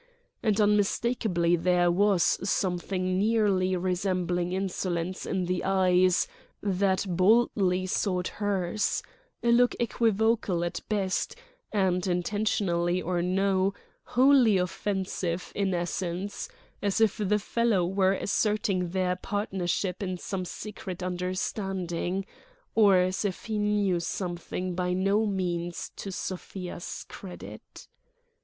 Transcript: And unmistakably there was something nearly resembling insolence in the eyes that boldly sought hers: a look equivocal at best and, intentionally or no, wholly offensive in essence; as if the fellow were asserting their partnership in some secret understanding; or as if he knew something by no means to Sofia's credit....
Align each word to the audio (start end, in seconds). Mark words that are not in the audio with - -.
And 0.41 0.59
unmistakably 0.59 1.55
there 1.55 1.91
was 1.91 2.23
something 2.49 3.19
nearly 3.19 3.75
resembling 3.77 4.51
insolence 4.51 5.27
in 5.27 5.45
the 5.45 5.63
eyes 5.63 6.27
that 6.59 7.05
boldly 7.07 7.85
sought 7.85 8.27
hers: 8.29 9.03
a 9.43 9.51
look 9.51 9.75
equivocal 9.79 10.63
at 10.63 10.81
best 10.89 11.35
and, 11.71 12.07
intentionally 12.07 12.99
or 12.99 13.21
no, 13.21 13.75
wholly 14.05 14.57
offensive 14.57 15.51
in 15.53 15.71
essence; 15.75 16.49
as 16.81 16.99
if 16.99 17.17
the 17.19 17.37
fellow 17.37 17.85
were 17.85 18.13
asserting 18.13 18.89
their 18.89 19.15
partnership 19.15 20.01
in 20.01 20.17
some 20.17 20.45
secret 20.45 21.03
understanding; 21.03 22.25
or 22.73 22.97
as 22.97 23.23
if 23.23 23.45
he 23.45 23.59
knew 23.59 23.99
something 23.99 24.73
by 24.73 24.93
no 24.93 25.27
means 25.27 25.91
to 25.95 26.11
Sofia's 26.11 27.05
credit.... 27.07 27.85